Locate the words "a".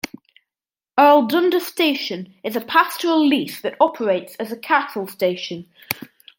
2.55-2.61, 4.51-4.57